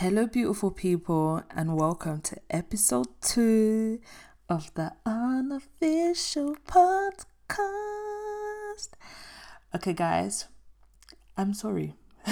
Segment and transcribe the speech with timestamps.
[0.00, 3.98] Hello, beautiful people, and welcome to episode two
[4.46, 7.56] of the unofficial podcast.
[9.74, 10.48] Okay, guys,
[11.38, 11.94] I'm sorry.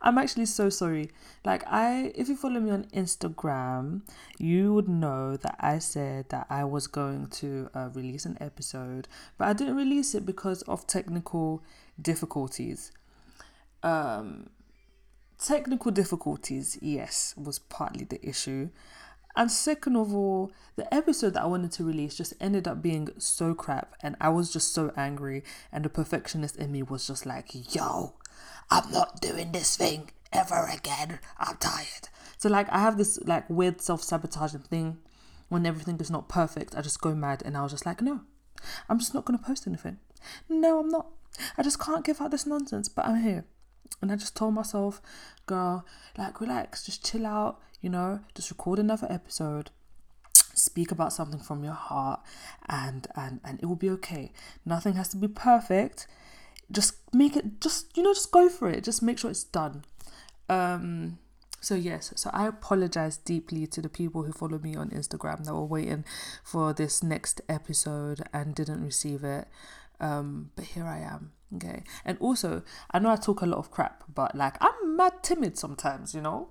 [0.00, 1.10] I'm actually so sorry.
[1.44, 4.02] Like I if you follow me on Instagram,
[4.38, 9.08] you would know that I said that I was going to uh, release an episode,
[9.38, 11.64] but I didn't release it because of technical
[12.00, 12.92] difficulties.
[13.82, 14.50] Um
[15.44, 18.70] technical difficulties, yes, was partly the issue.
[19.34, 23.08] And second of all, the episode that I wanted to release just ended up being
[23.18, 25.42] so crap, and I was just so angry.
[25.72, 28.14] And the perfectionist in me was just like, yo,
[28.70, 31.18] I'm not doing this thing ever again.
[31.38, 32.08] I'm tired.
[32.36, 34.98] So, like, I have this like weird self sabotaging thing
[35.48, 36.76] when everything is not perfect.
[36.76, 38.20] I just go mad, and I was just like, no,
[38.88, 39.98] I'm just not going to post anything.
[40.48, 41.06] No, I'm not.
[41.56, 43.44] I just can't give out this nonsense, but I'm here.
[44.00, 45.00] And I just told myself,
[45.46, 49.70] girl, like, relax, just chill out, you know, just record another episode.
[50.54, 52.20] Speak about something from your heart
[52.68, 54.32] and and and it will be okay.
[54.66, 56.06] Nothing has to be perfect.
[56.70, 58.84] Just make it just you know just go for it.
[58.84, 59.84] Just make sure it's done.
[60.48, 61.18] Um
[61.60, 65.54] so yes so i apologize deeply to the people who follow me on instagram that
[65.54, 66.04] were waiting
[66.42, 69.48] for this next episode and didn't receive it.
[70.00, 71.82] Um but here i am okay.
[72.04, 75.58] And also i know i talk a lot of crap but like i'm mad timid
[75.58, 76.48] sometimes you know?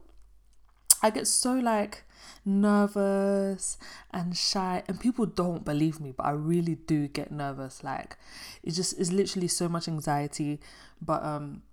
[1.04, 2.04] I get so like
[2.46, 3.78] nervous
[4.12, 8.18] and shy and people don't believe me but i really do get nervous like
[8.64, 10.60] it just is literally so much anxiety
[11.02, 11.64] but um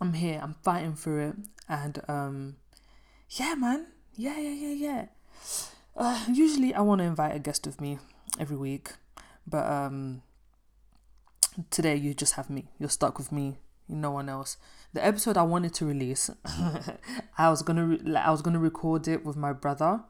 [0.00, 1.36] i'm here i'm fighting through it
[1.68, 2.56] and um
[3.30, 3.86] yeah man.
[4.16, 5.04] Yeah yeah yeah yeah.
[5.96, 7.98] Uh, usually i want to invite a guest with me
[8.38, 8.92] every week
[9.46, 10.22] but um
[11.70, 14.56] today you just have me you're stuck with me no one else
[14.92, 16.30] the episode I wanted to release,
[17.38, 20.00] I was gonna re- I was gonna record it with my brother,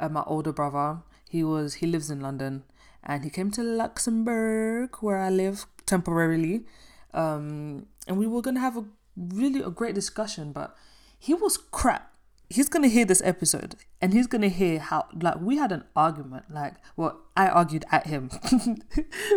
[0.00, 1.02] uh, my older brother.
[1.28, 2.64] He was he lives in London,
[3.04, 6.64] and he came to Luxembourg where I live temporarily,
[7.12, 8.84] um, and we were gonna have a
[9.16, 10.52] really a great discussion.
[10.52, 10.74] But
[11.18, 12.14] he was crap
[12.48, 16.44] he's gonna hear this episode and he's gonna hear how like we had an argument
[16.50, 18.30] like well i argued at him.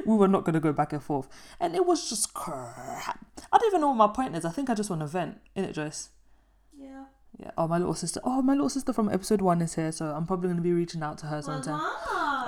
[0.05, 1.27] We were not gonna go back and forth.
[1.59, 3.25] And it was just crap.
[3.51, 4.45] I don't even know what my point is.
[4.45, 6.09] I think i just want to vent in it joyce?
[6.77, 7.05] Yeah.
[7.37, 7.51] yeah.
[7.57, 10.25] Oh my little sister oh my little sister from episode one is here so i'm
[10.25, 11.81] probably gonna be reaching out to her sometime.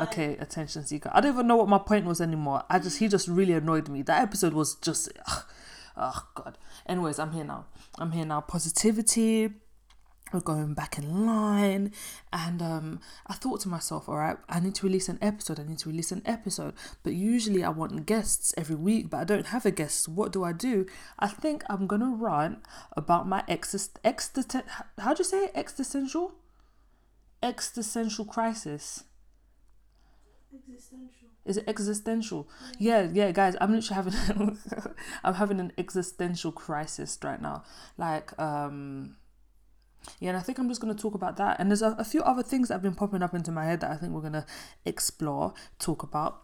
[0.02, 1.12] Okay attention seeker.
[1.14, 2.64] I don't even know what my point was anymore.
[2.70, 4.02] I just he just really annoyed me.
[4.04, 5.44] That episode was just ugh,
[5.98, 6.58] oh god.
[6.88, 7.66] Anyways i'm here now.
[8.00, 8.42] I'm here now.
[8.42, 9.50] Positivity
[10.40, 11.92] going back in line.
[12.32, 15.64] And um, i thought to myself all right i need to release an episode i
[15.64, 16.74] need to release an episode.
[17.04, 20.08] But usually i want guests every week but i don't have a guest.
[20.08, 20.86] What do i do?
[21.20, 22.60] I think i'm gonna rant
[22.96, 24.64] about my exist existen-
[25.00, 25.52] how do you say it?
[25.56, 26.34] existential?
[27.44, 29.04] Existential crisis.
[30.54, 31.28] Existential.
[31.46, 32.48] is it existential?
[32.78, 34.58] Yeah yeah guys i'm literally having
[35.24, 37.64] i'm having an existential crisis right now.
[37.98, 39.16] Like um
[40.20, 41.60] yeah, and I think I'm just going to talk about that.
[41.60, 43.82] And there's a, a few other things that have been popping up into my head
[43.82, 44.46] that I think we're going to
[44.86, 46.42] explore, talk about.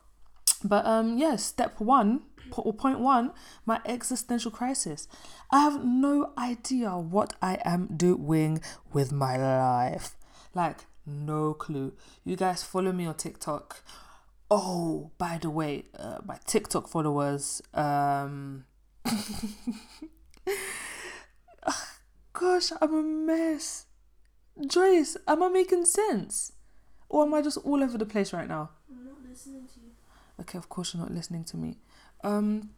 [0.63, 2.21] But um, yeah, step one
[2.55, 3.31] or point one,
[3.65, 5.07] my existential crisis.
[5.51, 8.61] I have no idea what I am doing
[8.93, 10.15] with my life.
[10.53, 11.93] Like, no clue.
[12.23, 13.83] You guys follow me on TikTok.
[14.49, 18.65] Oh, by the way, uh, my TikTok followers, um,
[22.39, 23.85] gosh, I'm a mess.
[24.65, 26.53] Joyce, am I making sense?
[27.09, 28.69] Or am I just all over the place right now?
[28.89, 29.91] I'm not listening to you.
[30.41, 31.77] Okay, of course you're not listening to me.
[32.23, 32.69] Um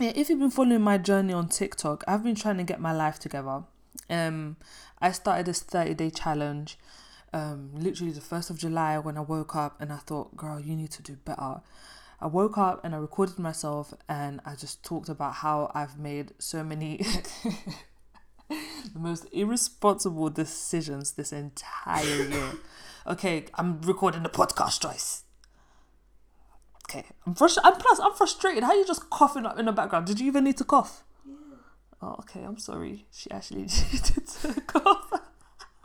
[0.00, 2.92] yeah, if you've been following my journey on TikTok, I've been trying to get my
[2.92, 3.64] life together.
[4.10, 4.56] Um
[5.00, 6.78] I started this 30 day challenge
[7.32, 10.76] um literally the 1st of July when I woke up and I thought, girl, you
[10.76, 11.60] need to do better.
[12.20, 16.32] I woke up and I recorded myself and I just talked about how I've made
[16.38, 17.00] so many
[18.92, 22.52] the most irresponsible decisions this entire year.
[23.06, 25.24] Okay, I'm recording the podcast, Joyce.
[26.88, 28.64] Okay, I'm frust- I'm plus I'm frustrated.
[28.64, 30.06] How are you just coughing up in the background?
[30.06, 31.04] Did you even need to cough?
[31.26, 31.34] Yeah.
[32.00, 32.42] Oh, okay.
[32.42, 33.06] I'm sorry.
[33.10, 33.62] She actually
[33.92, 35.12] needed to cough.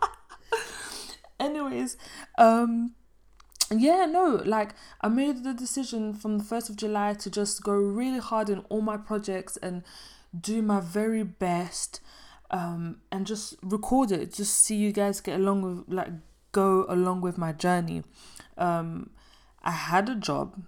[1.40, 1.98] Anyways,
[2.38, 2.94] um,
[3.70, 7.74] yeah, no, like I made the decision from the first of July to just go
[7.74, 9.84] really hard in all my projects and
[10.40, 12.00] do my very best
[12.54, 14.32] um, and just record it.
[14.32, 16.12] Just see you guys get along with like
[16.52, 18.04] go along with my journey.
[18.58, 19.10] Um,
[19.64, 20.62] I had a job.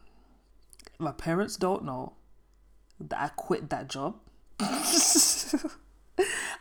[0.97, 2.13] My parents don't know
[2.99, 4.15] that I quit that job.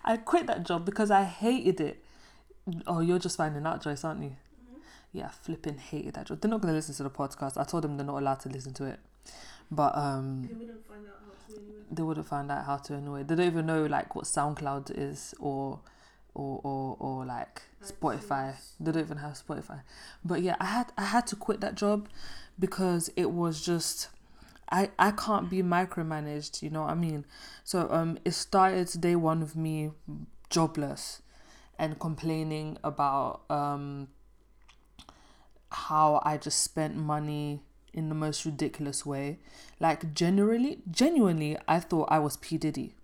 [0.05, 2.05] I quit that job because I hated it.
[2.87, 4.31] Oh, you're just finding out, Joyce, aren't you?
[4.31, 4.81] Mhm.
[5.13, 6.41] Yeah, I flipping hated that job.
[6.41, 7.57] They're not gonna listen to the podcast.
[7.59, 9.01] I told them they're not allowed to listen to it.
[9.71, 11.85] But um They wouldn't find out how to anyway.
[11.91, 13.25] they would have found out how to annoy.
[13.25, 15.81] They don't even know like what SoundCloud is or
[16.35, 18.57] or or, or like Spotify.
[18.81, 19.83] They don't even have Spotify.
[20.25, 22.09] But yeah, I had I had to quit that job
[22.59, 24.09] because it was just
[24.71, 27.25] I I can't be micromanaged, you know what I mean?
[27.65, 29.91] So um it started day one of me
[30.51, 31.23] jobless
[31.79, 34.09] and complaining about um
[35.71, 37.61] how I just spent money
[37.95, 39.39] in the most ridiculous way.
[39.81, 42.59] Like generally genuinely I thought I was P.
[42.59, 42.95] Diddy.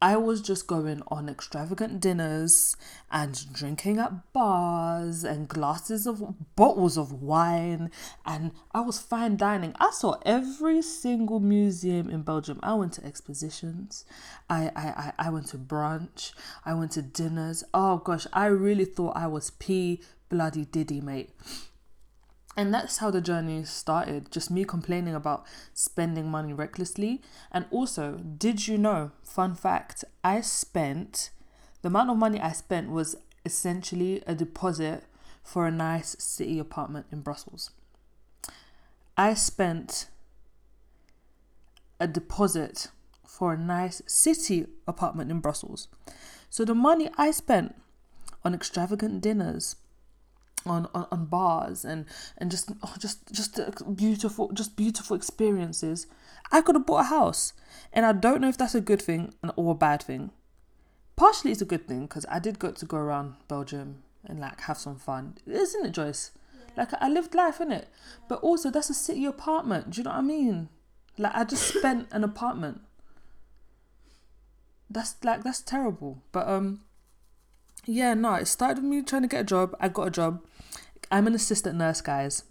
[0.00, 2.76] I was just going on extravagant dinners
[3.10, 6.22] and drinking at bars and glasses of
[6.54, 7.90] bottles of wine
[8.26, 9.74] and I was fine dining.
[9.80, 12.60] I saw every single museum in Belgium.
[12.62, 14.04] I went to expositions.
[14.50, 16.32] I I, I, I went to brunch.
[16.64, 17.64] I went to dinners.
[17.72, 21.30] Oh gosh, I really thought I was P bloody Diddy, mate.
[22.56, 24.32] And that's how the journey started.
[24.32, 25.44] Just me complaining about
[25.74, 27.20] spending money recklessly.
[27.52, 31.30] And also, did you know, fun fact, I spent
[31.82, 35.04] the amount of money I spent was essentially a deposit
[35.42, 37.70] for a nice city apartment in Brussels.
[39.16, 40.08] I spent
[42.00, 42.88] a deposit
[43.26, 45.88] for a nice city apartment in Brussels.
[46.50, 47.76] So the money I spent
[48.44, 49.76] on extravagant dinners,
[50.66, 52.06] on, on, on bars and
[52.38, 53.60] and just oh, just just
[53.96, 56.06] beautiful just beautiful experiences.
[56.52, 57.52] I could have bought a house
[57.92, 60.30] and i don't know if that's a good thing or a bad thing.
[61.16, 64.60] Partially it's a good thing because i did get to go around belgium and like
[64.62, 65.36] have some fun.
[65.46, 66.32] Isn't it joyce?
[66.76, 67.88] Like i lived life in it
[68.28, 69.90] but also that's a city apartment.
[69.90, 70.68] Do you know what i mean?
[71.18, 72.80] Like i just spent an apartment.
[74.88, 76.22] That's like that's terrible.
[76.32, 76.82] But um
[77.86, 79.74] yeah no it started with me trying to get a job.
[79.80, 80.44] I got a job.
[81.10, 82.42] I'm an assistant nurse guys.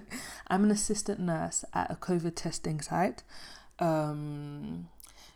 [0.48, 3.22] I'm an assistant nurse at a covid testing site.
[3.78, 4.88] Um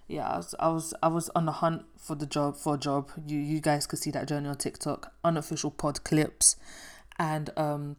[0.08, 2.78] yeah I was, I was i was on the hunt for the job for a
[2.78, 3.10] job.
[3.26, 5.12] You you guys could see that journey on tiktok.
[5.24, 6.56] Unofficial pod clips.
[7.18, 7.96] And um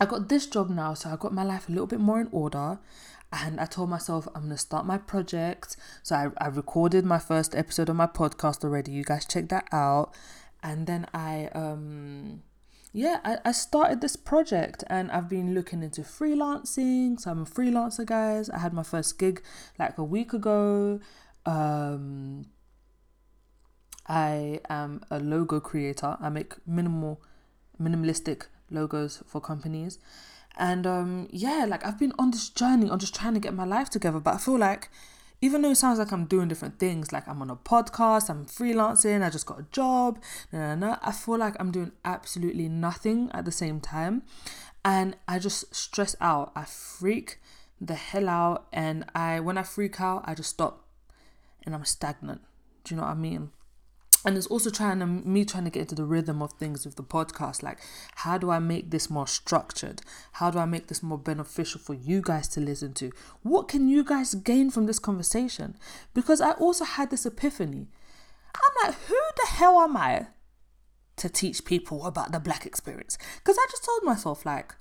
[0.00, 2.28] i got this job now so i got my life a little bit more in
[2.32, 2.78] order.
[3.32, 5.76] And I told myself I'm gonna start my project.
[6.02, 8.92] So I, I recorded my first episode of my podcast already.
[8.92, 10.12] You guys check that out.
[10.62, 12.42] And then I um
[12.92, 17.20] yeah, I, I started this project and I've been looking into freelancing.
[17.20, 18.50] So I'm a freelancer, guys.
[18.50, 19.42] I had my first gig
[19.78, 21.00] like a week ago.
[21.46, 22.46] Um
[24.06, 26.16] I am a logo creator.
[26.20, 27.22] I make minimal
[27.80, 29.98] minimalistic logos for companies.
[30.56, 33.64] And um, yeah, like I've been on this journey on just trying to get my
[33.64, 34.20] life together.
[34.20, 34.90] But I feel like,
[35.40, 38.44] even though it sounds like I'm doing different things, like I'm on a podcast, I'm
[38.44, 40.22] freelancing, I just got a job,
[40.52, 44.22] no, no, no, I feel like I'm doing absolutely nothing at the same time.
[44.84, 46.52] And I just stress out.
[46.56, 47.38] I freak
[47.80, 48.66] the hell out.
[48.72, 50.86] And I, when I freak out, I just stop
[51.64, 52.40] and I'm stagnant.
[52.84, 53.50] Do you know what I mean?
[54.24, 56.96] And it's also trying to me trying to get into the rhythm of things with
[56.96, 57.62] the podcast.
[57.62, 57.78] Like
[58.16, 60.02] how do i make this more structured?
[60.32, 63.12] How do i make this more beneficial for you guys to listen to?
[63.42, 65.76] What can you guys gain from this conversation?
[66.12, 67.88] Because i also had this epiphany.
[68.54, 70.26] I'm like who the hell am i
[71.16, 73.16] to teach people about the black experience?
[73.38, 74.74] Because i just told myself like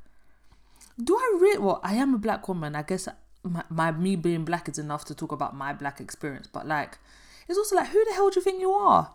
[1.02, 2.76] do i really well i am a black woman.
[2.76, 3.08] I guess
[3.44, 6.48] my, my me being black is enough to talk about my black experience.
[6.52, 6.98] But like
[7.48, 9.14] it's also like who the hell do you think you are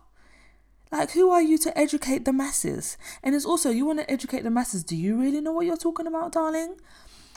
[0.94, 2.96] like, who are you to educate the masses?
[3.22, 4.84] And it's also, you want to educate the masses.
[4.84, 6.76] Do you really know what you're talking about, darling?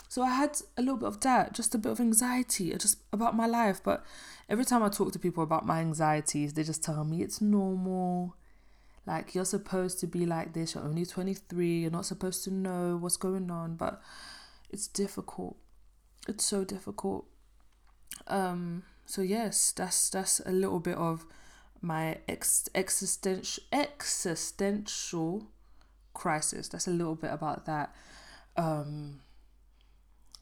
[0.08, 3.36] So I had a little bit of doubt, just a bit of anxiety, just about
[3.36, 3.82] my life.
[3.82, 4.04] But
[4.48, 8.36] every time I talk to people about my anxieties, they just tell me it's normal.
[9.06, 10.74] Like, you're supposed to be like this.
[10.74, 11.80] You're only 23.
[11.80, 13.74] You're not supposed to know what's going on.
[13.74, 14.00] But
[14.70, 15.56] it's difficult.
[16.28, 17.26] It's so difficult.
[18.28, 18.84] Um.
[19.04, 21.24] So yes, that's that's a little bit of
[21.80, 25.46] my ex- existential existential
[26.14, 26.68] crisis.
[26.68, 27.94] That's a little bit about that.
[28.56, 29.20] Um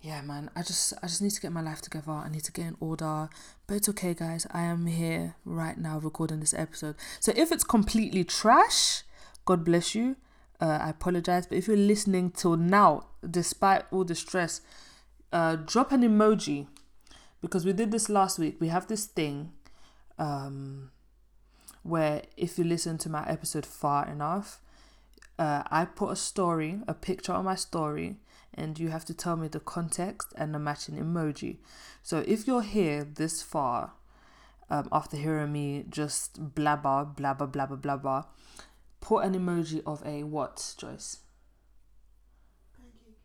[0.00, 2.12] yeah, man, I just I just need to get my life together.
[2.12, 3.28] I need to get in order.
[3.66, 4.46] But it's okay, guys.
[4.52, 6.94] I am here right now recording this episode.
[7.18, 9.02] So if it's completely trash,
[9.44, 10.16] God bless you.
[10.60, 14.62] Uh, I apologize, but if you're listening till now, despite all the stress,
[15.30, 16.66] uh, drop an emoji
[17.42, 18.56] because we did this last week.
[18.58, 19.52] We have this thing
[20.18, 20.90] um,
[21.86, 24.60] where if you listen to my episode far enough,
[25.38, 28.16] uh, I put a story, a picture on my story,
[28.54, 31.58] and you have to tell me the context and the matching emoji.
[32.02, 33.92] So if you're here this far,
[34.70, 38.24] um, after hearing me just blabber, blabber, blabber, blabber,
[39.00, 41.18] put an emoji of a what, Joyce?
[42.74, 43.18] Pancake.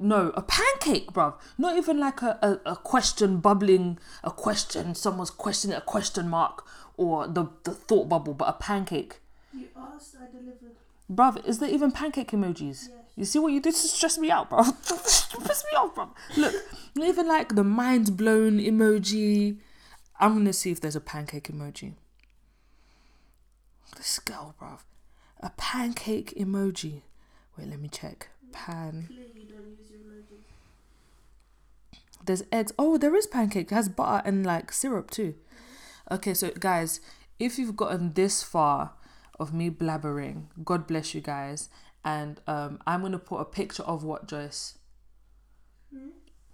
[0.00, 1.34] No, a pancake, bruv.
[1.58, 6.66] Not even like a, a, a question bubbling, a question, someone's questioning a question mark
[6.96, 9.20] or the, the thought bubble, but a pancake.
[9.52, 10.76] You asked, I delivered.
[11.10, 12.88] Bruv, is there even pancake emojis?
[12.88, 12.90] Yes.
[13.16, 14.62] You see what you did to stress me out, bro?
[14.82, 16.10] Piss me off, bro.
[16.36, 16.54] Look,
[17.00, 19.58] even like the mind blown emoji.
[20.18, 21.94] I'm gonna see if there's a pancake emoji.
[23.96, 24.80] This girl, bruv.
[25.40, 27.02] A pancake emoji.
[27.58, 28.28] Wait, let me check.
[28.52, 29.06] Pan.
[29.08, 30.44] Clearly, you don't use your emojis.
[32.24, 32.72] There's eggs.
[32.78, 33.70] Oh, there is pancake.
[33.70, 35.34] It has butter and like syrup too.
[36.10, 37.00] Okay, so guys,
[37.38, 38.92] if you've gotten this far
[39.38, 41.68] of me blabbering, God bless you guys.
[42.04, 44.78] And um, I'm gonna put a picture of what Joyce.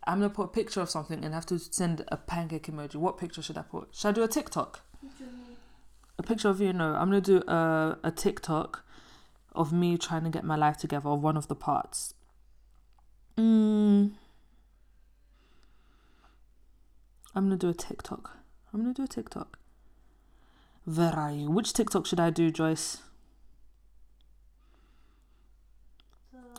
[0.06, 2.96] I'm gonna put a picture of something and have to send a pancake emoji.
[2.96, 3.94] What picture should I put?
[3.94, 4.80] Should I do a TikTok?
[6.18, 6.72] A picture of you?
[6.72, 8.84] No, I'm gonna do a a TikTok
[9.54, 11.08] of me trying to get my life together.
[11.08, 12.14] Of one of the parts.
[13.36, 14.12] Mm.
[17.34, 18.37] I'm gonna do a TikTok.
[18.78, 19.58] I'm gonna do a TikTok.
[20.84, 21.50] Where are you?
[21.50, 22.98] Which TikTok should I do, Joyce?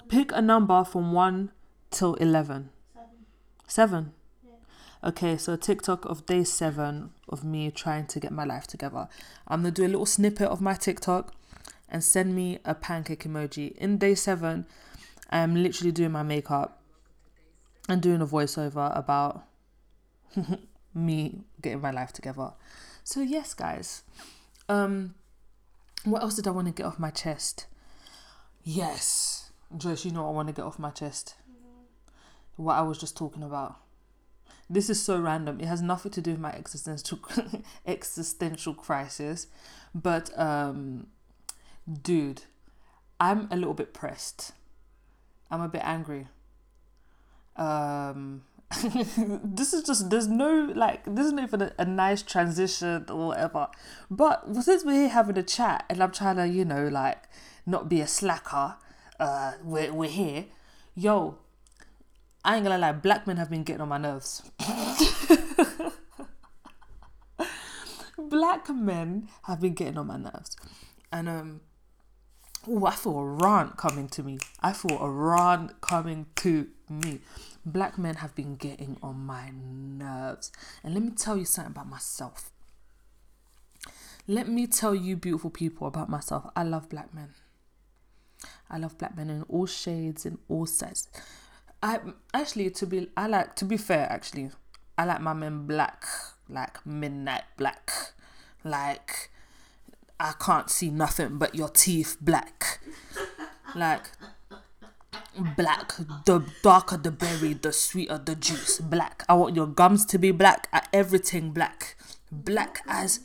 [0.09, 1.53] Pick a number from one
[1.91, 2.71] till eleven.
[2.93, 3.09] seven.
[3.67, 4.13] Seven.
[4.43, 5.07] Yeah.
[5.09, 9.07] Okay, so a TikTok of day seven of me trying to get my life together.
[9.47, 11.33] I'm gonna do a little snippet of my TikTok
[11.87, 13.77] and send me a pancake emoji.
[13.77, 14.65] In day seven,
[15.29, 16.81] I'm literally doing my makeup
[17.87, 19.45] and doing a voiceover about
[20.93, 22.51] me getting my life together.
[23.03, 24.03] So yes, guys.
[24.67, 25.15] Um
[26.03, 27.65] what else did I want to get off my chest?
[28.63, 29.51] Yes.
[29.75, 31.35] Joyce, you know what I want to get off my chest.
[32.55, 33.77] What I was just talking about.
[34.69, 35.59] This is so random.
[35.59, 37.19] It has nothing to do with my existential
[37.87, 39.47] existential crisis,
[39.95, 41.07] but um,
[41.91, 42.43] dude,
[43.19, 44.51] I'm a little bit pressed.
[45.49, 46.27] I'm a bit angry.
[47.55, 48.43] Um,
[49.43, 53.29] this is just there's no like this is not even a, a nice transition or
[53.29, 53.67] whatever.
[54.11, 57.23] But since we're here having a chat and I'm trying to you know like
[57.65, 58.75] not be a slacker,
[59.19, 60.45] uh, we're we're here,
[60.95, 61.39] yo.
[62.45, 64.49] I ain't gonna lie, black men have been getting on my nerves.
[68.17, 70.55] black men have been getting on my nerves.
[71.11, 71.61] And um
[72.67, 74.39] oh, I feel a rant coming to me.
[74.61, 77.19] I feel a rant coming to me.
[77.71, 80.51] Black men have been getting on my nerves.
[80.83, 82.51] And let me tell you something about myself.
[84.27, 86.49] Let me tell you, beautiful people, about myself.
[86.55, 87.33] I love black men.
[88.69, 91.07] I love black men in all shades, in all sizes.
[91.81, 91.99] I
[92.33, 94.51] actually to be I like to be fair actually
[94.97, 96.05] I like my men black
[96.49, 97.91] like midnight black
[98.63, 99.29] like
[100.19, 102.79] I can't see nothing but your teeth black
[103.75, 104.11] like
[105.55, 105.93] black
[106.25, 108.79] the darker the berry the sweeter the juice.
[108.79, 109.23] Black.
[109.27, 110.67] I want your gums to be black.
[110.93, 111.95] Everything black.
[112.31, 113.19] Black as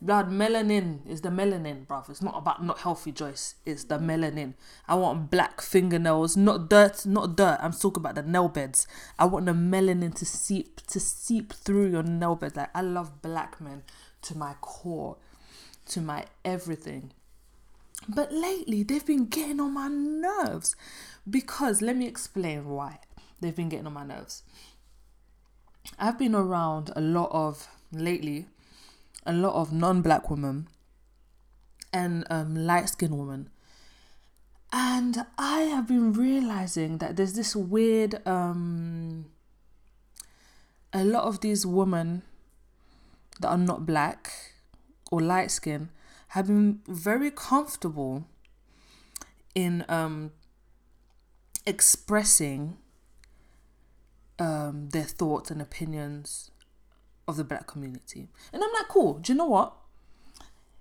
[0.00, 2.10] blood melanin is the melanin bruv.
[2.10, 3.54] It's not about not healthy Joyce.
[3.64, 4.54] It's the melanin.
[4.86, 7.58] I want black fingernails not dirt not dirt.
[7.60, 8.86] I'm talking about the nail beds.
[9.18, 12.56] I want the melanin to seep to seep through your nail beds.
[12.56, 13.82] Like I love black men
[14.22, 15.16] to my core
[15.86, 17.12] to my everything
[18.08, 20.76] but lately they've been getting on my nerves.
[21.28, 22.98] Because let me explain why
[23.40, 24.42] they've been getting on my nerves.
[25.98, 28.46] I've been around a lot of lately
[29.26, 30.68] a lot of non-black women
[31.92, 33.48] and um, light-skinned women.
[34.72, 39.26] And i have been realizing that there's this weird um,
[40.92, 42.22] a lot of these women
[43.40, 44.32] that are not black
[45.10, 45.88] or light-skinned
[46.34, 48.26] have been very comfortable
[49.54, 50.32] in um,
[51.64, 52.76] expressing
[54.40, 56.50] um, their thoughts and opinions
[57.28, 58.26] of the black community.
[58.52, 59.74] And I'm like, cool, do you know what?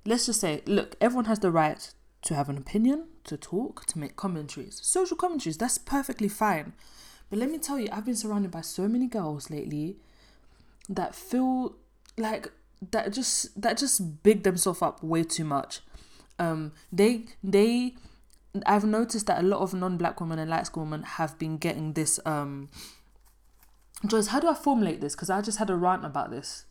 [0.05, 1.87] Let's just say, look, everyone has the right
[2.23, 4.79] to have an opinion, to talk, to make commentaries.
[4.81, 6.73] Social commentaries, that's perfectly fine.
[7.29, 9.97] But let me tell you, I've been surrounded by so many girls lately
[10.89, 11.75] that feel
[12.17, 12.51] like
[12.91, 15.81] that just that just big themselves up way too much.
[16.39, 17.95] Um they they
[18.65, 21.93] I've noticed that a lot of non-black women and light skinned women have been getting
[21.93, 22.69] this um
[24.05, 25.15] Joyce, how do I formulate this?
[25.15, 26.65] Because I just had a rant about this.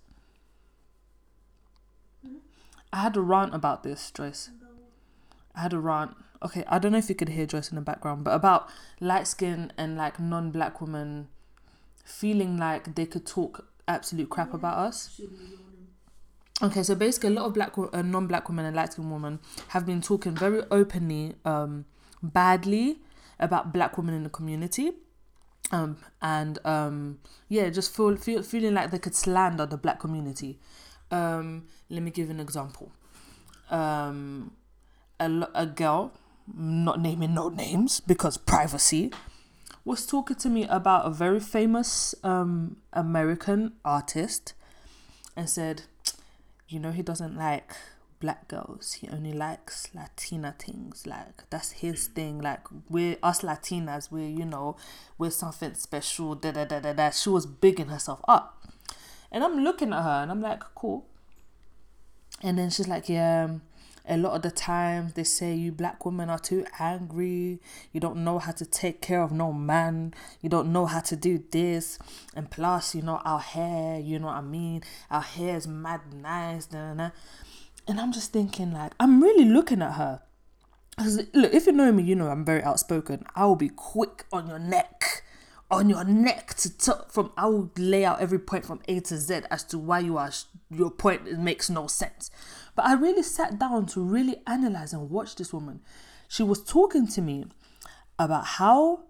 [2.92, 4.50] I had a rant about this, Joyce.
[5.54, 6.14] I had a rant.
[6.42, 8.68] Okay, I don't know if you could hear Joyce in the background, but about
[9.00, 11.28] light skin and like non black women
[12.04, 15.20] feeling like they could talk absolute crap about us.
[16.62, 20.00] Okay, so basically, a lot of black, uh, non-black women and light-skinned women have been
[20.00, 21.86] talking very openly, um,
[22.22, 23.00] badly
[23.40, 24.92] about black women in the community,
[25.72, 30.60] um, and um, yeah, just feel, feel feeling like they could slander the black community.
[31.10, 32.92] Um, let me give an example.
[33.68, 34.52] Um,
[35.18, 36.12] a, a girl,
[36.54, 39.12] not naming no names because privacy,
[39.84, 44.54] was talking to me about a very famous um, American artist
[45.36, 45.82] and said,
[46.72, 47.72] you know, he doesn't like
[48.22, 48.94] black girls.
[48.94, 51.06] He only likes Latina things.
[51.06, 52.14] Like that's his mm.
[52.14, 52.40] thing.
[52.40, 54.10] Like we're us Latinas.
[54.10, 54.76] We're you know
[55.18, 56.34] we're something special.
[56.34, 57.10] Da da da da da.
[57.10, 58.64] She was bigging herself up,
[59.30, 61.06] and I'm looking at her and I'm like, cool.
[62.42, 63.44] And then she's like, yeah.
[63.44, 63.62] Um,
[64.08, 67.60] A lot of the time, they say you black women are too angry.
[67.92, 70.12] You don't know how to take care of no man.
[70.40, 71.98] You don't know how to do this.
[72.34, 74.82] And plus, you know, our hair, you know what I mean?
[75.10, 76.66] Our hair is mad nice.
[76.66, 77.10] Da, da, da.
[77.86, 80.22] And I'm just thinking, like, I'm really looking at her.
[80.98, 83.24] 'Cause, look, if you know me, you know I'm very outspoken.
[83.34, 85.24] I will be quick on your neck,
[85.70, 87.32] on your neck to talk from.
[87.36, 90.30] I will lay out every point from A to Z as to why you are
[90.70, 92.30] your point makes no sense.
[92.74, 95.80] But I really sat down to really analyze and watch this woman.
[96.28, 97.44] She was talking to me
[98.18, 99.04] about how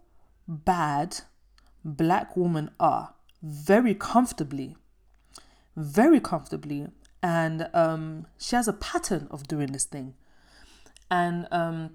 [0.49, 1.21] bad
[1.85, 4.77] black women are very comfortably,
[5.77, 6.89] very comfortably,
[7.23, 10.15] and um, she has a pattern of doing this thing.
[11.11, 11.91] And um,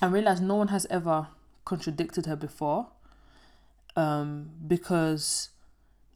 [0.00, 1.28] I realized no one has ever
[1.64, 2.88] contradicted her before,
[3.96, 5.50] um, because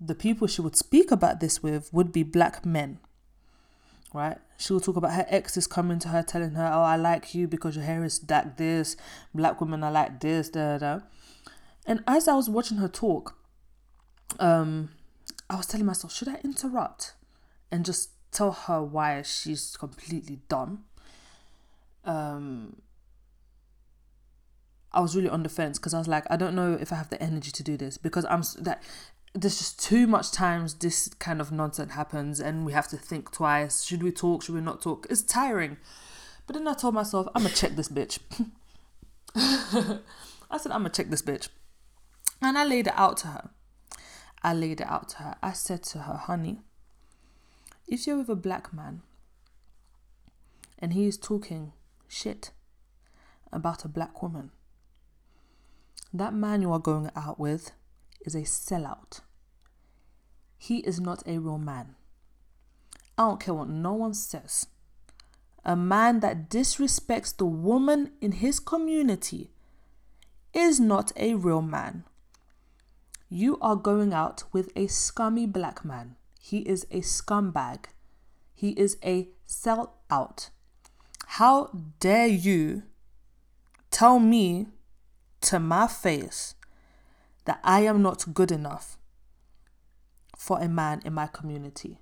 [0.00, 2.98] the people she would speak about this with would be black men,
[4.14, 4.38] right?
[4.56, 7.76] She'll talk about her exes coming to her, telling her, "Oh, I like you because
[7.76, 8.96] your hair is like this.
[9.34, 10.78] Black women are like this." Da.
[10.78, 11.00] da.
[11.86, 13.36] And as I was watching her talk,
[14.40, 14.90] um,
[15.50, 17.12] I was telling myself, should I interrupt
[17.70, 20.84] and just tell her why she's completely dumb?
[22.04, 22.76] um
[24.92, 26.94] I was really on the fence because I was like, I don't know if I
[26.94, 28.80] have the energy to do this because I'm that
[29.34, 33.32] there's just too much times this kind of nonsense happens and we have to think
[33.32, 33.84] twice.
[33.84, 34.42] Should we talk?
[34.42, 35.06] Should we not talk?
[35.10, 35.76] It's tiring.
[36.46, 38.18] But then I told myself, I'm gonna check this bitch.
[40.50, 41.48] I said, I'm gonna check this bitch,
[42.40, 43.50] and I laid it out to her.
[44.42, 45.34] I laid it out to her.
[45.42, 46.58] I said to her, honey,
[47.88, 49.02] if you're with a black man
[50.78, 51.72] and he is talking
[52.08, 52.50] shit
[53.52, 54.50] about a black woman.
[56.12, 57.72] That man you are going out with
[58.24, 59.20] is a sellout.
[60.56, 61.94] He is not a real man.
[63.16, 64.66] I don't care what no one says.
[65.64, 69.50] A man that disrespects the woman in his community
[70.52, 72.04] is not a real man.
[73.28, 76.16] You are going out with a scummy black man.
[76.38, 77.86] He is a scumbag.
[78.54, 80.50] He is a sellout.
[81.26, 82.82] How dare you
[83.90, 84.66] tell me
[85.40, 86.54] to my face
[87.44, 88.96] that I am not good enough
[90.36, 91.98] for a man in my community?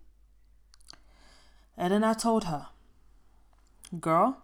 [1.77, 2.69] And then I told her,
[4.01, 4.43] girl,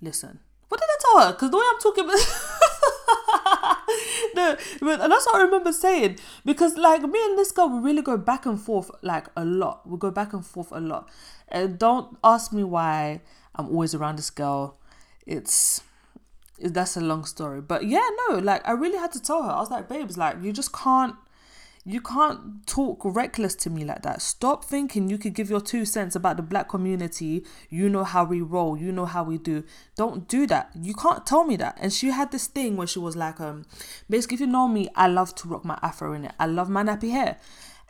[0.00, 0.40] listen.
[0.68, 1.32] What did I tell her?
[1.32, 2.16] Because the way I'm talking about.
[4.34, 6.18] no, but that's what I remember saying.
[6.44, 9.88] Because like me and this girl, we really go back and forth like a lot.
[9.88, 11.08] We go back and forth a lot.
[11.48, 13.22] And don't ask me why
[13.54, 14.78] I'm always around this girl.
[15.26, 15.82] It's
[16.60, 17.60] that's a long story.
[17.60, 19.50] But yeah, no, like I really had to tell her.
[19.50, 21.14] I was like, babes, like you just can't
[21.84, 24.20] you can't talk reckless to me like that.
[24.20, 27.44] Stop thinking you could give your two cents about the black community.
[27.70, 29.64] You know how we roll, you know how we do.
[29.96, 30.70] Don't do that.
[30.80, 31.78] You can't tell me that.
[31.80, 33.64] And she had this thing where she was like, um,
[34.10, 36.32] basically, if you know me, I love to rock my afro in it.
[36.38, 37.38] I love my nappy hair.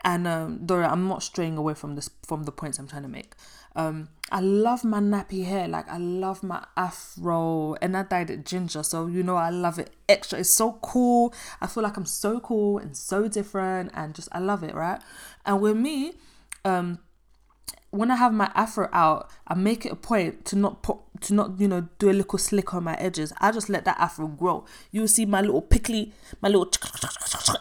[0.03, 3.07] And um, Dora, I'm not straying away from this from the points I'm trying to
[3.07, 3.33] make.
[3.75, 8.45] Um, I love my nappy hair, like I love my afro, and I dyed it
[8.45, 10.39] ginger, so you know I love it extra.
[10.39, 11.33] It's so cool.
[11.61, 15.01] I feel like I'm so cool and so different, and just I love it, right?
[15.45, 16.13] And with me,
[16.65, 16.99] um,
[17.91, 21.33] when I have my afro out, I make it a point to not put to
[21.33, 23.33] not you know do a little slick on my edges.
[23.39, 24.65] I just let that afro grow.
[24.91, 26.69] You'll see my little pickly, my little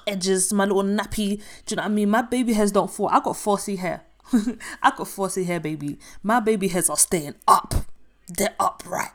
[0.06, 1.40] edges, my little nappy.
[1.66, 2.10] Do you know what I mean?
[2.10, 3.08] My baby hairs don't fall.
[3.08, 4.02] I got 4C hair.
[4.32, 5.98] I got 4C hair, baby.
[6.22, 7.74] My baby hairs are staying up.
[8.28, 9.10] They're upright.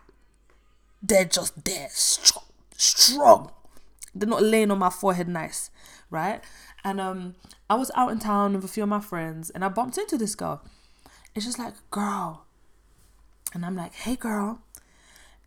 [1.02, 3.52] They're just there, strong, strong.
[4.14, 5.70] They're not laying on my forehead nice,
[6.10, 6.44] right?
[6.84, 7.36] And um,
[7.70, 10.18] I was out in town with a few of my friends, and I bumped into
[10.18, 10.62] this girl.
[11.36, 12.46] And she's like, "Girl,"
[13.54, 14.62] and I'm like, "Hey, girl,"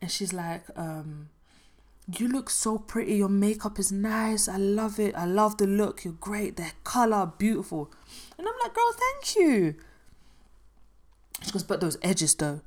[0.03, 1.31] and she's like, um,
[2.07, 3.16] "You look so pretty.
[3.16, 4.48] Your makeup is nice.
[4.48, 5.14] I love it.
[5.16, 6.05] I love the look.
[6.05, 6.57] You're great.
[6.57, 7.90] The color, beautiful."
[8.37, 9.74] And I'm like, "Girl, thank you."
[11.42, 12.61] She goes, but those edges though.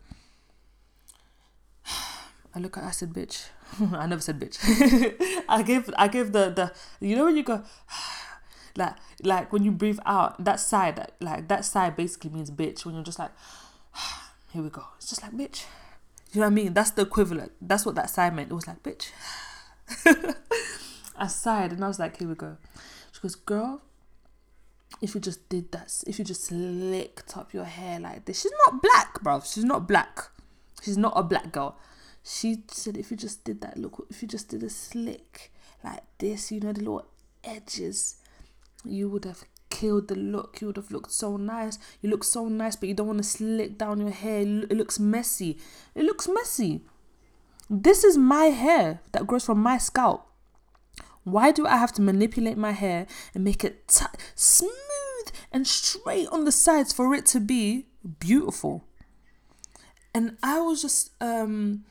[2.56, 3.48] I look at I said, bitch.
[3.94, 4.58] I never said bitch.
[5.50, 6.74] I gave I gave the the
[7.06, 7.64] you know when you go
[8.76, 12.86] like like when you breathe out that side that like that side basically means bitch
[12.86, 13.32] when you're just like
[14.52, 14.84] here we go.
[14.98, 15.66] It's just like bitch.
[16.34, 16.74] You know what I mean?
[16.74, 17.52] That's the equivalent.
[17.62, 18.52] That's what that side meant.
[18.52, 19.12] It was like bitch.
[21.18, 22.58] I sighed and I was like, here we go.
[23.12, 23.82] She goes, girl,
[25.02, 28.52] if you just did that, if you just slicked up your hair like this, she's
[28.66, 29.42] not black, bro.
[29.42, 30.30] She's not black.
[30.82, 31.78] She's not a black girl.
[32.24, 35.52] She said, if you just did that, look, if you just did a slick
[35.84, 37.06] like this, you know, the little
[37.44, 38.18] edges,
[38.86, 40.62] you would have killed the look.
[40.62, 41.80] You would have looked so nice.
[42.02, 44.42] You look so nice, but you don't want to slick down your hair.
[44.42, 45.58] It looks messy.
[45.96, 46.82] It looks messy.
[47.70, 50.28] This is my hair that grows from my scalp.
[51.24, 54.72] Why do I have to manipulate my hair and make it t- smooth
[55.52, 57.86] and straight on the sides for it to be
[58.20, 58.84] beautiful?
[60.14, 61.86] And I was just um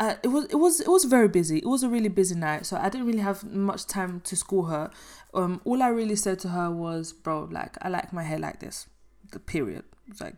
[0.00, 1.58] uh, it was it was it was very busy.
[1.58, 4.64] It was a really busy night, so I didn't really have much time to school
[4.64, 4.90] her.
[5.34, 8.60] Um, all I really said to her was, "Bro, like I like my hair like
[8.60, 8.86] this."
[9.32, 9.84] The period.
[10.20, 10.34] Like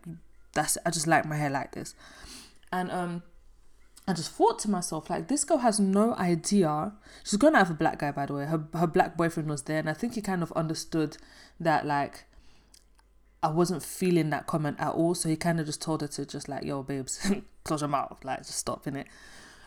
[0.55, 1.95] that's I just like my hair like this,
[2.73, 3.23] and um,
[4.09, 6.93] I just thought to myself, like, this girl has no idea.
[7.25, 8.45] She's gonna have a black guy, by the way.
[8.45, 11.17] Her her black boyfriend was there, and I think he kind of understood
[11.59, 12.25] that, like,
[13.43, 15.15] I wasn't feeling that comment at all.
[15.15, 17.31] So he kind of just told her to just like, yo, babes,
[17.65, 19.07] close your mouth, like, just stop in it.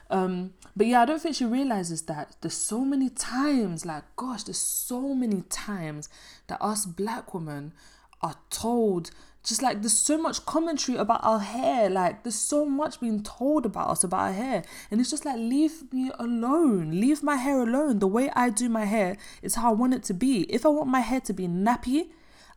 [0.10, 4.43] Um, but yeah, I don't think she realizes that there's so many times, like, gosh,
[4.43, 6.10] there's so many times
[6.48, 7.74] that us black women
[8.22, 9.12] are told
[9.43, 13.65] just like there's so much commentary about our hair like there's so much being told
[13.65, 14.63] about us about our hair.
[14.91, 17.00] And it's just like leave me alone.
[17.00, 18.00] Leave my hair alone.
[18.00, 20.41] The way i do my hair is how i want it to be.
[20.43, 22.10] If i want my hair to be nappy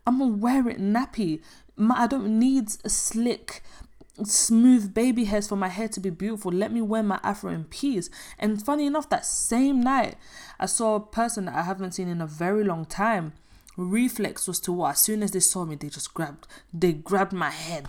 [0.07, 1.41] i'm gonna wear it nappy.
[1.77, 3.63] My, i don't need a slick
[4.25, 6.53] smooth baby hairs for my hair to be beautiful.
[6.53, 8.11] Let me wear my afro in peace.
[8.39, 10.17] And funny enough that same night
[10.61, 13.33] i saw a person that i haven't seen in a very long time.
[13.77, 14.93] Reflex was to what?
[14.93, 17.87] As soon as they saw me they just grabbed they grabbed my head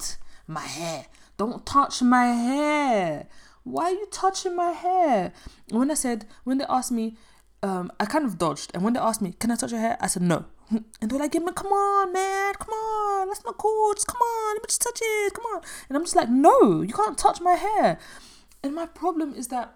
[0.48, 1.08] my hair.
[1.38, 3.28] Don't touch my hair.
[3.64, 5.34] Why are you touching my hair?
[5.70, 7.18] When i said when they asked me
[7.62, 8.72] um i kind of dodged.
[8.74, 9.98] And when they asked me can i touch your hair?
[10.00, 10.46] I said no
[11.02, 14.64] and they're like come on man come on that's not cool just come on let
[14.64, 15.62] me just touch it come on.
[15.90, 18.00] And i'm just like no you can't touch my hair.
[18.64, 19.76] And my problem is that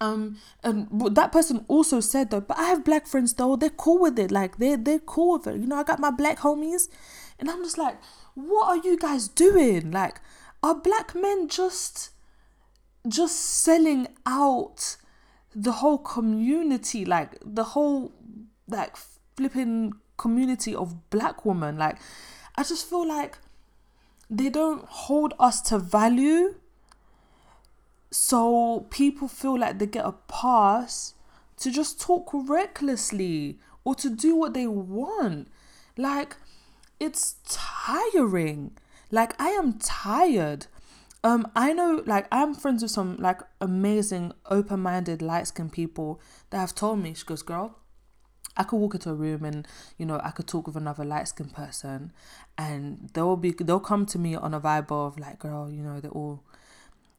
[0.00, 4.00] um and that person also said though but i have black friends though they're cool
[4.00, 6.88] with it like they're they're cool with it you know i got my black homies.
[7.38, 7.98] And i'm just like
[8.34, 9.90] what are you guys doing?
[9.90, 10.20] Like
[10.62, 12.10] are black men just
[13.08, 14.96] just selling out
[15.54, 18.12] the whole community like the whole
[18.68, 18.94] like
[19.36, 21.96] flipping community of black women like
[22.56, 23.38] i just feel like
[24.28, 26.54] they don't hold us to value
[28.10, 31.14] so people feel like they get a pass
[31.60, 35.48] to just talk recklessly or to do what they want.
[35.96, 36.36] Like,
[36.98, 38.72] it's tiring.
[39.10, 40.66] Like, I am tired.
[41.22, 46.74] Um, I know, like, I'm friends with some like amazing, open-minded, light-skinned people that have
[46.74, 47.78] told me, she goes, girl,
[48.60, 51.28] I could walk into a room and you know I could talk with another light
[51.28, 52.12] skinned person,
[52.58, 55.98] and they'll be they'll come to me on a vibe of like, girl, you know,
[55.98, 56.42] they're all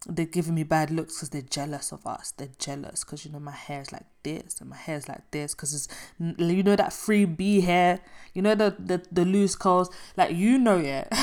[0.07, 2.31] they're giving me bad looks because they're jealous of us.
[2.31, 5.29] They're jealous because you know my hair is like this and my hair is like
[5.31, 5.87] this because it's
[6.19, 8.01] you know that free B hair.
[8.33, 9.89] You know the the the loose curls.
[10.15, 11.07] Like you know it.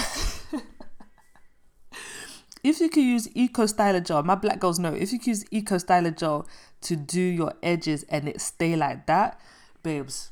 [2.65, 4.95] if you could use Eco Styler gel, my black girls know.
[4.95, 6.47] If you could use Eco Styler gel
[6.83, 9.41] to do your edges and it stay like that,
[9.89, 10.31] babes.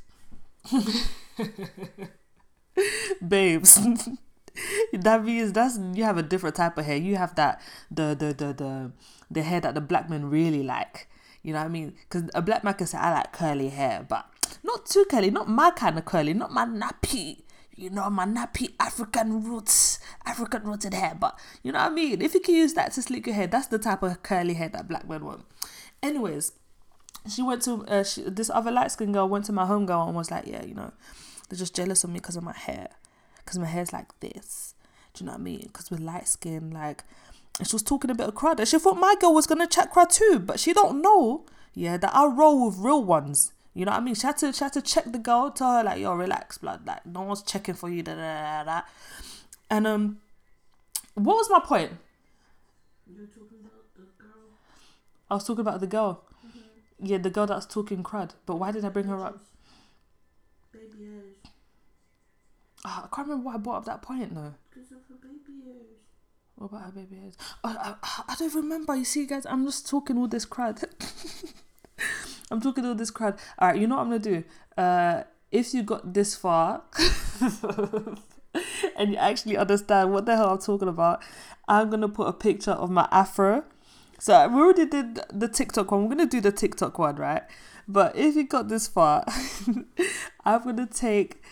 [3.26, 3.80] babes.
[4.92, 6.96] that means that's you have a different type of hair.
[6.96, 8.92] You have that the the the the
[9.30, 11.08] the hair that the black men really like.
[11.42, 11.94] You know what I mean?
[12.02, 14.26] Because a black man can say I like curly hair, but
[14.62, 17.42] not too curly, not my kind of curly, not my nappy.
[17.74, 21.16] You know, my nappy African roots, African rooted hair.
[21.18, 22.20] But you know what I mean?
[22.20, 24.68] If you can use that to slick your hair, that's the type of curly hair
[24.70, 25.44] that black men want.
[26.02, 26.52] Anyways,
[27.30, 30.06] she went to uh, she, this other light skinned girl went to my home girl
[30.06, 30.92] and was like, yeah, you know,
[31.48, 32.88] they're just jealous of me because of my hair
[33.46, 34.74] because my hair's like this.
[35.14, 35.62] Do you know what I mean?
[35.62, 37.04] Because we're light skin, like,
[37.58, 38.58] and she was talking a bit of crud.
[38.58, 41.96] And she thought my girl was gonna chat crud too, but she don't know, yeah,
[41.96, 43.52] that I roll with real ones.
[43.72, 44.14] You know what I mean?
[44.14, 46.86] She had to, she had to check the girl, tell her like, yo, relax, blood.
[46.86, 48.80] Like, no one's checking for you, da da da da.
[49.70, 50.18] And um,
[51.14, 51.92] what was my point?
[53.06, 54.42] You were talking about the girl.
[55.30, 56.24] I was talking about the girl.
[57.02, 58.30] Yeah, the girl that's talking crud.
[58.46, 59.38] But why did I bring her up?
[60.72, 61.36] Baby hairs.
[62.84, 64.54] Ah, I can't remember why I brought up that point though.
[64.70, 66.00] Because of her baby hairs.
[66.56, 67.34] What about her baby hairs?
[67.64, 68.94] I, I, I don't remember.
[68.96, 70.84] You see, guys, I'm just talking all this crud.
[72.50, 73.38] I'm talking all this crud.
[73.58, 74.44] All right, you know what I'm gonna do?
[74.76, 76.82] Uh, if you got this far
[78.96, 81.22] and you actually understand what the hell I'm talking about,
[81.68, 83.64] I'm gonna put a picture of my afro.
[84.18, 86.04] So we already did the TikTok one.
[86.04, 87.42] We're gonna do the TikTok one, right?
[87.88, 89.24] But if you got this far,
[90.44, 91.42] I'm gonna take.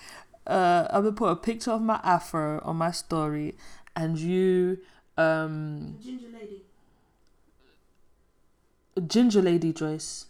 [0.47, 3.57] Uh, I'm gonna put a picture of my afro on my story,
[3.95, 4.79] and you
[5.17, 6.63] um Ginger lady.
[9.07, 10.27] ginger lady Joyce.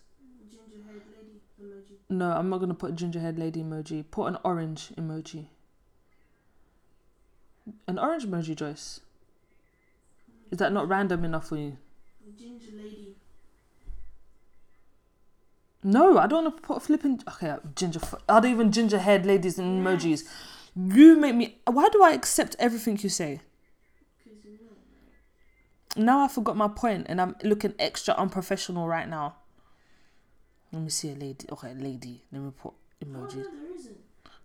[0.51, 1.97] Ginger lady emoji.
[2.11, 4.05] No, I'm not gonna put ginger head lady emoji.
[4.11, 5.47] Put an orange emoji.
[7.89, 9.01] An orange emoji, Joyce.
[10.51, 11.79] Is that not random enough for you?
[12.39, 13.17] Ginger lady.
[15.83, 17.21] No, I don't want to put a flipping.
[17.29, 18.01] Okay, uh, ginger.
[18.03, 20.25] f- Are there even ginger head ladies and emojis?
[20.75, 21.59] You make me.
[21.67, 23.41] Why do I accept everything you say?
[24.25, 24.53] Because you
[25.97, 26.03] know.
[26.03, 29.37] Now I forgot my point and I'm looking extra unprofessional right now.
[30.73, 31.47] Let me see a lady.
[31.53, 32.23] Okay, lady.
[32.33, 33.37] Let me put Oh, emoji.
[33.37, 33.99] no, there isn't.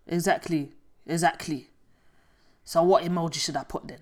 [0.06, 0.72] Exactly.
[1.06, 1.68] Exactly.
[2.64, 3.98] So what emoji should I put then?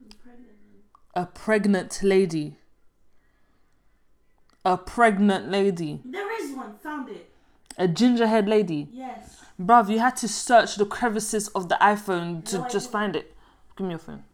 [0.00, 0.82] I'm pregnant, man.
[1.14, 2.56] A pregnant lady.
[4.64, 6.00] A pregnant lady.
[6.04, 6.74] There is one.
[6.82, 7.30] Found it.
[7.78, 8.88] A gingerhead lady.
[8.92, 9.36] Yes.
[9.60, 13.34] Bruv, you had to search the crevices of the iPhone to No, just find it.
[13.76, 14.24] Give me your phone.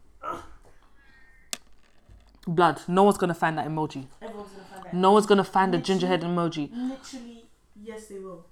[2.47, 2.81] Blood.
[2.87, 4.07] No one's gonna find that emoji.
[4.21, 4.93] Everyone's gonna find that.
[4.93, 5.99] No one's gonna find the Literally.
[5.99, 6.69] ginger head emoji.
[6.73, 7.45] Literally,
[7.83, 8.45] yes, they will.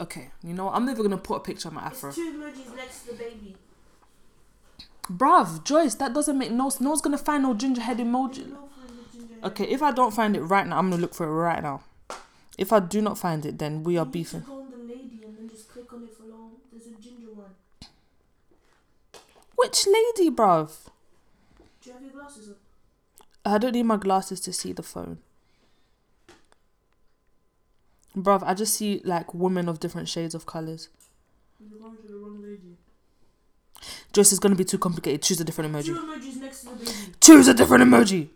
[0.00, 0.74] Okay, you know what?
[0.74, 2.08] I'm never gonna put a picture of my afro.
[2.08, 3.56] It's two emojis next to the baby.
[5.10, 8.36] Bruv, Joyce, that doesn't make no No one's gonna find no ginger head emoji.
[8.36, 9.50] There's no for the ginger hair.
[9.50, 11.82] Okay, if I don't find it right now, I'm gonna look for it right now.
[12.56, 14.44] If I do not find it, then we are beefing.
[14.46, 16.52] go on the lady and then just click on it for long.
[16.70, 17.50] There's a ginger one.
[19.56, 20.70] Which lady, bruv?
[21.80, 22.56] Do you have your glasses on?
[23.44, 25.18] I don't need my glasses to see the phone.
[28.16, 30.90] Bruv, I just see like women of different shades of colours.
[31.58, 32.76] You're going to the wrong lady.
[34.12, 35.22] Joyce is gonna be too complicated.
[35.22, 35.98] Choose a different Two emoji.
[35.98, 37.14] emojis next to the baby.
[37.20, 38.28] Choose a different emoji.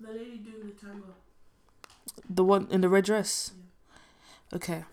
[0.00, 1.14] The lady doing the tango.
[2.28, 3.52] The one in the red dress.
[4.52, 4.84] Okay.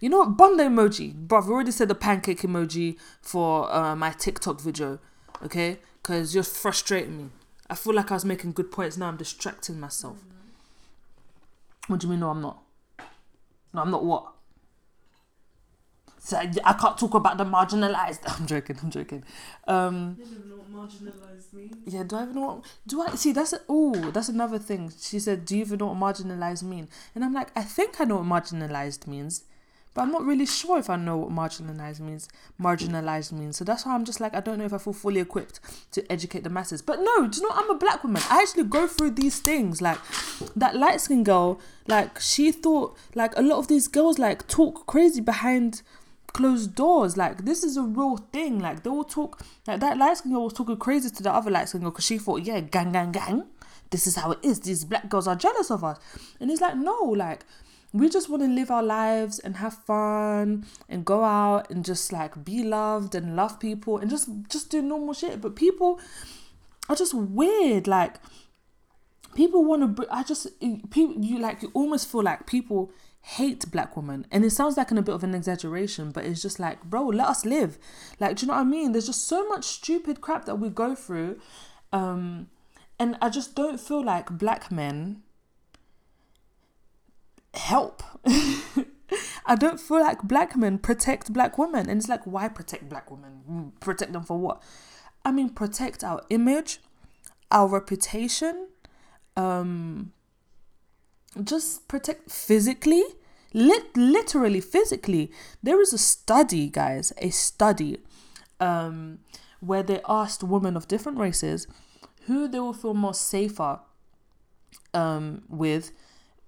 [0.00, 0.56] You know what?
[0.56, 1.14] The emoji.
[1.26, 4.98] Bruv, I've already said the pancake emoji for uh, my TikTok video.
[5.44, 5.78] Okay?
[6.02, 7.30] Because you're frustrating me.
[7.70, 8.96] I feel like I was making good points.
[8.96, 10.16] Now I'm distracting myself.
[11.88, 12.58] What do you mean, no, I'm not?
[13.72, 14.32] No, I'm not what?
[16.20, 18.20] So I, I can't talk about the marginalized.
[18.40, 19.24] I'm joking, I'm joking.
[19.66, 21.76] Um, You don't even know what marginalized means.
[21.86, 24.92] yeah, do I even know what do I see that's oh that's another thing.
[25.00, 26.88] She said, Do you even know what marginalized mean?
[27.14, 29.44] And I'm like, I think I know what marginalized means,
[29.94, 32.28] but I'm not really sure if I know what marginalized means.
[32.60, 33.56] Marginalized means.
[33.56, 35.60] So that's why I'm just like, I don't know if I feel fully equipped
[35.92, 36.82] to educate the masses.
[36.82, 38.22] But no, do you know I'm a black woman.
[38.28, 39.80] I actually go through these things.
[39.80, 39.98] Like
[40.56, 44.86] that light skinned girl, like she thought like a lot of these girls like talk
[44.86, 45.82] crazy behind
[46.38, 47.16] closed doors.
[47.16, 48.60] Like this is a real thing.
[48.60, 51.50] Like they will talk like that light skin girl was talking crazy to the other
[51.50, 53.42] light skin girl because she thought, yeah, gang, gang, gang.
[53.90, 54.60] This is how it is.
[54.60, 55.98] These black girls are jealous of us.
[56.38, 57.44] And it's like, no, like
[57.92, 62.12] we just want to live our lives and have fun and go out and just
[62.12, 65.40] like be loved and love people and just just do normal shit.
[65.40, 65.98] But people
[66.88, 67.88] are just weird.
[67.88, 68.14] Like
[69.34, 70.06] people want to.
[70.08, 74.26] I just people you like you almost feel like people hate black women.
[74.30, 77.06] And it sounds like in a bit of an exaggeration but it's just like bro
[77.06, 77.78] let us live.
[78.20, 78.92] Like do you know what i mean?
[78.92, 81.40] There's just so much stupid crap that we go through
[81.92, 82.48] um
[82.98, 85.22] and i just don't feel like black men
[87.54, 88.02] help.
[89.46, 91.88] I don't feel like black men protect black women.
[91.88, 93.72] And it's like why protect black women?
[93.80, 94.62] Protect them for what?
[95.24, 96.80] I mean protect our image
[97.50, 98.68] our reputation
[99.36, 100.12] um
[101.44, 103.04] just protect physically
[103.54, 105.30] lit literally physically
[105.62, 107.98] there is a study guys a study
[108.60, 109.18] um
[109.60, 111.66] where they asked women of different races
[112.26, 113.80] who they will feel more safer
[114.94, 115.92] um with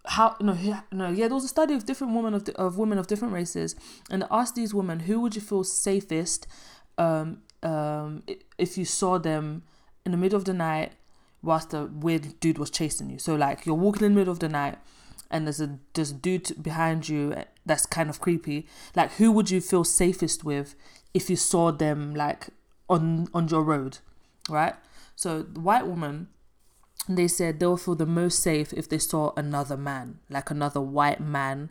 [0.07, 0.57] how no
[0.93, 3.75] no yeah there was a study of different women of, of women of different races
[4.11, 6.47] and asked these women who would you feel safest
[6.99, 8.23] um um
[8.59, 9.62] if you saw them
[10.05, 10.93] in the middle of the night
[11.42, 13.18] whilst the weird dude was chasing you.
[13.18, 14.79] So like you're walking in the middle of the night
[15.31, 18.66] and there's a there's a dude behind you that's kind of creepy.
[18.94, 20.74] Like who would you feel safest with
[21.14, 22.48] if you saw them like
[22.88, 23.98] on on your road
[24.48, 24.74] right?
[25.16, 26.29] So the white woman
[27.09, 31.20] they said they'll feel the most safe if they saw another man like another white
[31.20, 31.70] man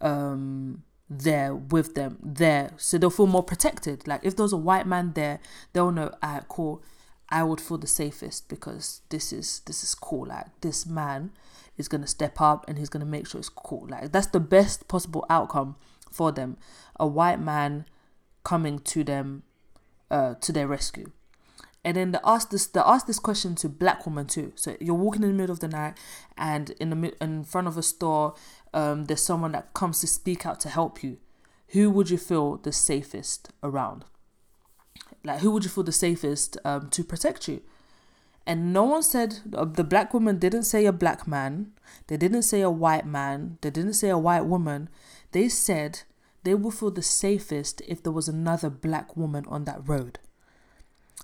[0.00, 2.72] um there with them there.
[2.76, 4.08] So they'll feel more protected.
[4.08, 5.38] Like if there's a white man there
[5.72, 6.82] they'll know alright cool
[7.28, 10.26] i would feel the safest because this is this is cool.
[10.26, 11.32] Like this man
[11.76, 13.86] is to step up and he's to make sure it's cool.
[13.88, 15.76] Like that's the best possible outcome
[16.10, 16.56] for them.
[16.98, 17.86] A white man
[18.44, 19.42] coming to them
[20.10, 21.10] uh to their rescue.
[21.84, 24.52] And then they ask this they ask this question to black women too.
[24.56, 25.98] So you're walking in the middle of the night
[26.36, 28.34] and in the in front of a store
[28.74, 31.18] um, there's someone that comes to speak out to help you.
[31.68, 34.04] Who would you feel the safest around
[35.26, 37.60] like who would you feel the safest um, to protect you?
[38.46, 41.72] And no one said uh, the black woman didn't say a black man.
[42.06, 43.58] They didn't say a white man.
[43.60, 44.88] They didn't say a white woman.
[45.32, 46.02] They said
[46.44, 50.20] they would feel the safest if there was another black woman on that road.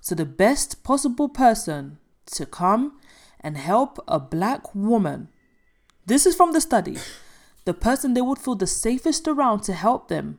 [0.00, 2.98] So, the best possible person to come
[3.40, 5.28] and help a black woman,
[6.06, 6.96] this is from the study,
[7.64, 10.38] the person they would feel the safest around to help them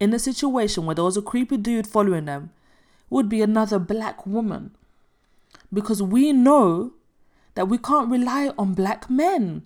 [0.00, 2.50] in a situation where there was a creepy dude following them
[3.10, 4.76] would be another black woman.
[5.72, 6.92] Because we know
[7.54, 9.64] that we can't rely on black men.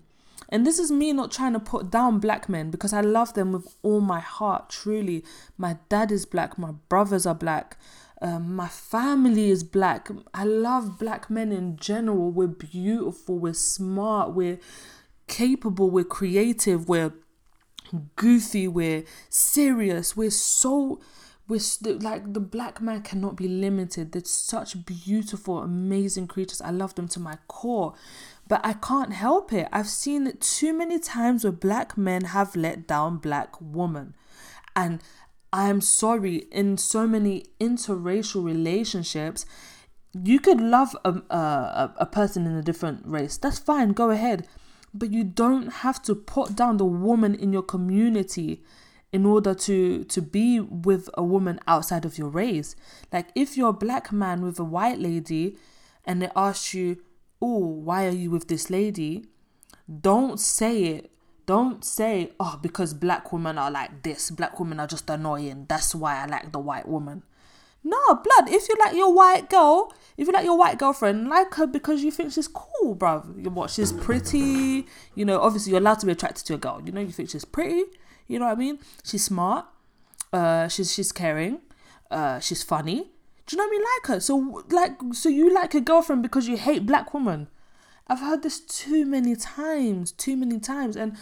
[0.49, 3.51] And this is me not trying to put down black men because I love them
[3.51, 5.23] with all my heart, truly.
[5.57, 7.77] My dad is black, my brothers are black,
[8.21, 10.09] um, my family is black.
[10.33, 12.31] I love black men in general.
[12.31, 14.59] We're beautiful, we're smart, we're
[15.27, 17.13] capable, we're creative, we're
[18.15, 20.99] goofy, we're serious, we're so
[21.47, 21.61] we're
[21.99, 24.11] like the black man cannot be limited.
[24.11, 26.61] They're such beautiful, amazing creatures.
[26.61, 27.93] I love them to my core,
[28.47, 29.67] but I can't help it.
[29.71, 34.15] I've seen it too many times where black men have let down black women,
[34.75, 35.01] and
[35.53, 39.45] I'm sorry, in so many interracial relationships,
[40.13, 43.37] you could love a, a, a person in a different race.
[43.37, 44.47] That's fine, go ahead.
[44.93, 48.63] But you don't have to put down the woman in your community
[49.15, 52.75] in order to to be with a woman outside of your race.
[53.13, 55.57] Like if you're a black man with a white lady
[56.05, 57.01] and they ask you,
[57.41, 59.25] "Oh, why are you with this lady?"
[59.87, 61.11] Don't say it
[61.47, 65.65] don't say, oh, because black women are like this, black women are just annoying.
[65.69, 67.21] That's why I like the white woman.
[67.83, 68.49] No, blood.
[68.49, 72.03] If you like your white girl, if you like your white girlfriend, like her because
[72.03, 73.43] you think she's cool, bruv.
[73.43, 73.69] You what?
[73.69, 74.87] She's pretty.
[75.13, 76.81] You know, obviously you're allowed to be attracted to a girl.
[76.83, 77.83] You know, you think she's pretty.
[78.27, 78.79] You know what I mean?
[79.03, 79.65] She's smart.
[80.33, 81.59] Uh, she's she's caring.
[82.09, 83.11] Uh, she's funny.
[83.45, 83.81] Do you know what I mean?
[83.81, 84.19] Like her.
[84.19, 87.47] So like, so you like a girlfriend because you hate black women.
[88.07, 91.15] I've heard this too many times, too many times, and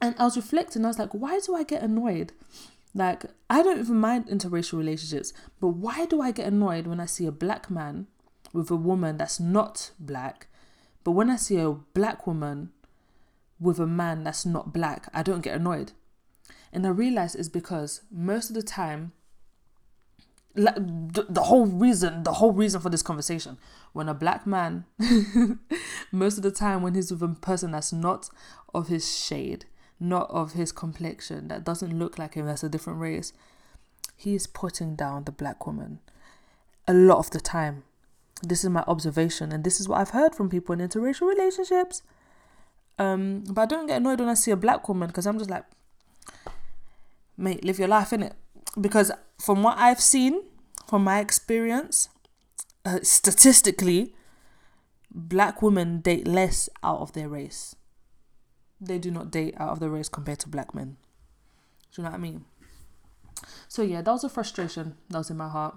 [0.00, 0.84] and I was reflecting.
[0.84, 2.32] I was like, why do I get annoyed?
[2.94, 7.06] Like, I don't even mind interracial relationships, but why do I get annoyed when I
[7.06, 8.06] see a black man
[8.52, 10.46] with a woman that's not black,
[11.02, 12.70] but when I see a black woman
[13.60, 15.92] with a man that's not black, I don't get annoyed.
[16.72, 19.12] And I realize it's because most of the time
[20.56, 23.58] like the, the whole reason the whole reason for this conversation
[23.92, 24.84] when a black man
[26.12, 28.30] most of the time when he's with a person that's not
[28.72, 29.64] of his shade
[29.98, 33.32] not of his complexion that doesn't look like him that's a different race
[34.16, 35.98] he's putting down the black woman
[36.86, 37.84] a lot of the time.
[38.42, 42.02] This is my observation and this is what i've heard from people in interracial relationships
[42.98, 45.50] um but i don't get annoyed when i see a black woman because i'm just
[45.50, 45.64] like
[47.36, 48.34] mate live your life in it
[48.80, 50.42] because from what I've seen,
[50.86, 52.08] from my experience,
[52.84, 54.14] uh, statistically,
[55.10, 57.76] black women date less out of their race.
[58.80, 60.96] They do not date out of their race compared to black men.
[61.92, 62.44] Do you know what I mean?
[63.68, 65.76] So yeah, that was a frustration that was in my heart.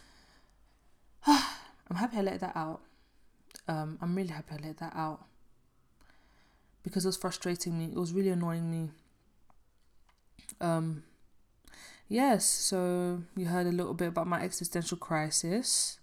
[1.26, 2.82] I'm happy I let that out.
[3.68, 5.26] Um, I'm really happy I let that out
[6.82, 7.86] because it was frustrating me.
[7.86, 8.90] It was really annoying me.
[10.60, 11.04] Um,
[12.08, 15.98] yes, so you heard a little bit about my existential crisis.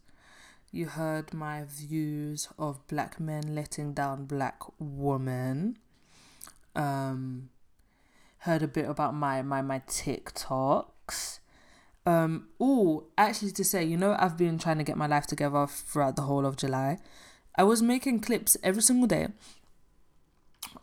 [0.72, 5.78] You heard my views of black men letting down black women.
[6.76, 7.50] Um,
[8.40, 11.40] heard a bit about my my my TikToks.
[12.06, 15.68] Um, oh, actually, to say, you know, I've been trying to get my life together
[15.68, 17.00] throughout the whole of July.
[17.56, 19.28] I was making clips every single day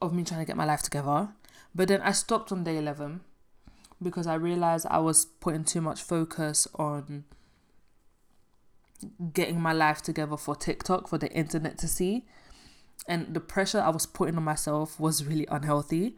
[0.05, 1.29] of me trying to get my life together,
[1.75, 3.21] but then I stopped on day 11
[4.03, 7.25] because I realized I was putting too much focus on
[9.33, 12.25] getting my life together for TikTok, for the internet to see.
[13.07, 16.17] And the pressure I was putting on myself was really unhealthy.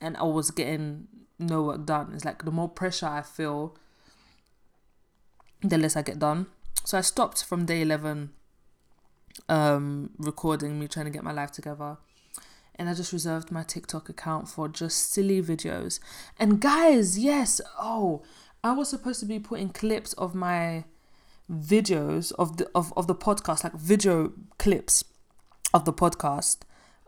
[0.00, 1.08] And I was getting
[1.38, 2.12] no work done.
[2.14, 3.76] It's like the more pressure I feel,
[5.62, 6.46] the less I get done.
[6.84, 8.30] So I stopped from day 11
[9.48, 11.98] um, recording me trying to get my life together.
[12.76, 15.98] And I just reserved my TikTok account for just silly videos.
[16.38, 18.22] And guys, yes, oh,
[18.62, 20.84] I was supposed to be putting clips of my
[21.50, 25.04] videos of the of, of the podcast, like video clips
[25.72, 26.58] of the podcast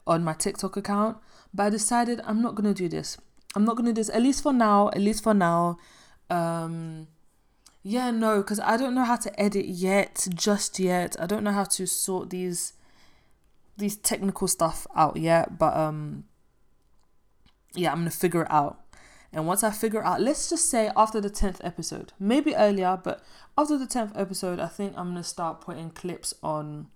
[0.07, 1.19] on my TikTok account.
[1.53, 3.19] But I decided I'm not gonna do this.
[3.55, 4.89] I'm not gonna do this at least for now.
[4.91, 5.79] At least for now.
[6.31, 7.09] Um
[7.83, 11.16] yeah, no, because I don't know how to edit yet, just yet.
[11.19, 12.75] I don't know how to sort these
[13.79, 16.24] these technical stuff out yet, but um
[17.74, 18.81] yeah, I'm gonna figure it out.
[19.33, 23.22] And once I figure out, let's just say after the 10th episode, maybe earlier, but
[23.59, 26.89] after the 10th episode, I think I'm going to start putting clips on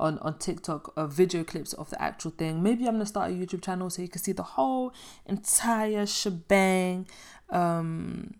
[0.00, 2.62] on on TikTok, uh, video clips of the actual thing.
[2.62, 4.92] Maybe I'm going to start a YouTube channel so you can see the whole
[5.26, 7.06] entire shebang.
[7.50, 8.34] Um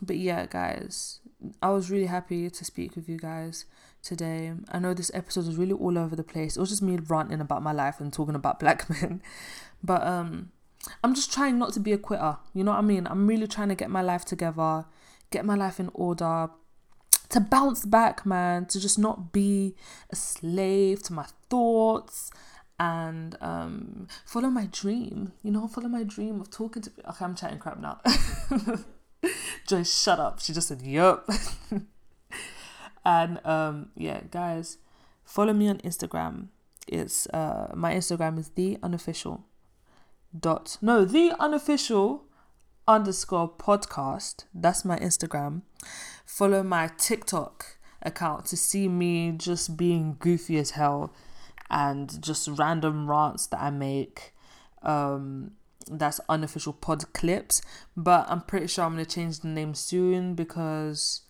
[0.00, 1.20] but yeah, guys,
[1.60, 3.66] I was really happy to speak with you guys
[4.02, 4.52] today.
[4.70, 6.56] I know this episode was really all over the place.
[6.56, 9.22] It was just me ranting about my life and talking about black men.
[9.82, 10.50] But um
[11.04, 12.38] I'm just trying not to be a quitter.
[12.54, 13.06] You know what I mean?
[13.06, 14.84] I'm really trying to get my life together,
[15.30, 16.50] get my life in order,
[17.28, 19.74] to bounce back, man, to just not be
[20.10, 22.30] a slave to my thoughts
[22.78, 25.32] and um, follow my dream.
[25.42, 26.90] You know, follow my dream of talking to.
[27.08, 28.00] Okay, I'm chatting crap now.
[29.66, 30.40] Joyce, shut up.
[30.40, 31.28] She just said, yup.
[33.04, 34.78] and um, yeah, guys,
[35.24, 36.48] follow me on Instagram.
[36.88, 39.44] It's uh, my Instagram is the unofficial
[40.38, 42.24] dot no the unofficial
[42.88, 44.44] underscore podcast.
[44.54, 45.62] That's my Instagram.
[46.24, 51.14] Follow my TikTok account to see me just being goofy as hell
[51.70, 54.34] and just random rants that I make.
[54.82, 55.52] Um,
[55.90, 57.62] that's unofficial pod clips,
[57.96, 61.22] but I'm pretty sure I'm gonna change the name soon because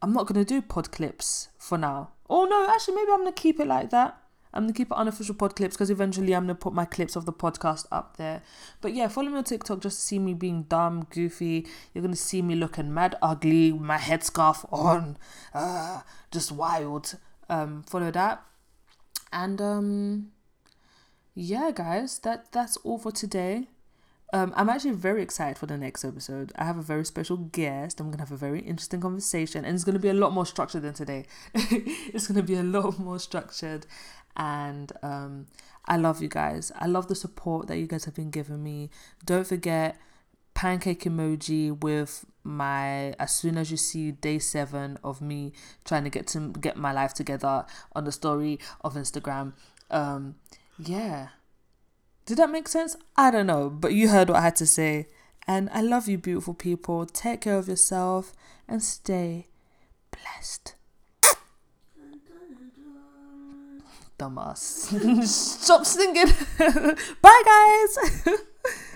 [0.00, 2.10] I'm not gonna do pod clips for now.
[2.30, 4.20] Oh no, actually, maybe I'm gonna keep it like that.
[4.54, 7.26] I'm gonna keep it unofficial pod clips because eventually I'm gonna put my clips of
[7.26, 8.42] the podcast up there.
[8.80, 11.66] But yeah, follow me on TikTok just to see me being dumb, goofy.
[11.92, 15.18] You're gonna see me looking mad ugly, my headscarf on,
[15.54, 17.16] uh, just wild.
[17.50, 18.42] Um, follow that,
[19.32, 20.32] and um,
[21.34, 23.68] yeah, guys, that that's all for today.
[24.32, 26.52] Um, I'm actually very excited for the next episode.
[26.56, 27.98] I have a very special guest.
[27.98, 30.82] I'm gonna have a very interesting conversation, and it's gonna be a lot more structured
[30.82, 31.24] than today.
[31.54, 33.86] it's gonna be a lot more structured,
[34.36, 35.46] and um,
[35.86, 36.70] I love you guys.
[36.78, 38.90] I love the support that you guys have been giving me.
[39.24, 39.96] Don't forget
[40.52, 45.52] pancake emoji with my as soon as you see day seven of me
[45.84, 47.64] trying to get to get my life together
[47.94, 49.52] on the story of Instagram.
[49.90, 50.34] Um,
[50.78, 51.28] yeah.
[52.28, 52.94] Did that make sense?
[53.16, 55.08] I don't know, but you heard what I had to say.
[55.46, 57.06] And I love you, beautiful people.
[57.06, 58.34] Take care of yourself
[58.68, 59.46] and stay
[60.10, 60.74] blessed.
[64.18, 65.24] Dumbass.
[65.24, 66.26] Stop singing.
[67.22, 68.38] Bye, guys.